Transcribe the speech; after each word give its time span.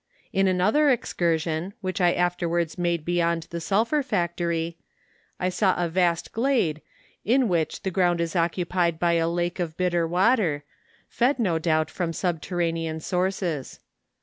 In 0.33 0.47
another 0.47 0.89
excursion, 0.89 1.75
which 1.81 2.01
I 2.01 2.11
afterwards 2.13 2.75
made 2.75 3.05
be¬ 3.05 3.17
yond 3.17 3.43
the 3.51 3.61
sulphur 3.61 4.01
factory, 4.01 4.79
I 5.39 5.49
saw 5.49 5.75
a 5.77 5.87
vast 5.89 6.31
glade, 6.31 6.81
in 7.23 7.47
which 7.47 7.83
the 7.83 7.91
ground 7.91 8.19
is 8.19 8.35
occupied 8.35 8.97
by 8.97 9.13
a 9.13 9.29
lake 9.29 9.59
of 9.59 9.77
bitter 9.77 10.07
water, 10.07 10.63
fed, 11.07 11.37
no 11.37 11.59
doubt, 11.59 11.91
from 11.91 12.13
subterranean 12.13 12.99
sources. 12.99 13.79